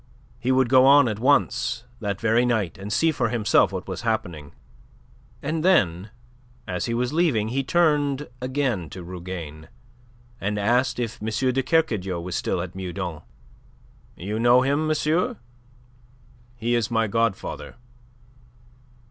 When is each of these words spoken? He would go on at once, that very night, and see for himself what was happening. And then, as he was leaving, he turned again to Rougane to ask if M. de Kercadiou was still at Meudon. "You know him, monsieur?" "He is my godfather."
He 0.39 0.51
would 0.51 0.67
go 0.67 0.87
on 0.87 1.07
at 1.07 1.19
once, 1.19 1.83
that 1.99 2.19
very 2.19 2.43
night, 2.43 2.75
and 2.79 2.91
see 2.91 3.11
for 3.11 3.29
himself 3.29 3.71
what 3.71 3.87
was 3.87 4.01
happening. 4.01 4.51
And 5.43 5.63
then, 5.63 6.09
as 6.67 6.85
he 6.85 6.93
was 6.95 7.13
leaving, 7.13 7.49
he 7.49 7.63
turned 7.63 8.27
again 8.41 8.89
to 8.89 9.03
Rougane 9.03 9.67
to 10.39 10.59
ask 10.59 10.97
if 10.97 11.21
M. 11.21 11.27
de 11.53 11.61
Kercadiou 11.61 12.19
was 12.19 12.35
still 12.35 12.63
at 12.63 12.73
Meudon. 12.73 13.21
"You 14.17 14.39
know 14.39 14.63
him, 14.63 14.87
monsieur?" 14.87 15.37
"He 16.55 16.73
is 16.73 16.89
my 16.89 17.05
godfather." 17.05 17.75